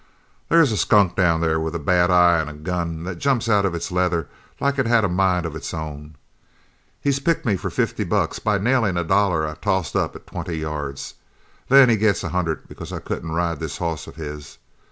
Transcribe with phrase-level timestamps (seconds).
[0.49, 3.65] "There's a skunk down there with a bad eye an' a gun that jumps out
[3.67, 4.27] of its leather
[4.59, 6.15] like it had a mind of its own.
[6.99, 10.57] He picked me for fifty bucks by nailing a dollar I tossed up at twenty
[10.57, 11.13] yards.
[11.69, 14.57] Then he gets a hundred because I couldn't ride this hoss of his.